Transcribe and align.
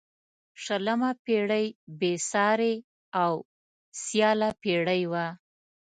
شلمه 0.63 1.11
پيړۍ 1.25 1.65
بې 1.99 2.13
سیارې 2.29 2.73
او 3.23 3.33
سیاله 4.03 4.49
پيړۍ 4.63 5.01
وه. 5.11 5.27